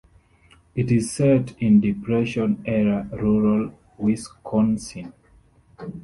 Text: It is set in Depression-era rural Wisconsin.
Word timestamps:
It 0.73 0.91
is 0.91 1.11
set 1.11 1.55
in 1.61 1.79
Depression-era 1.79 3.07
rural 3.21 3.71
Wisconsin. 3.99 5.13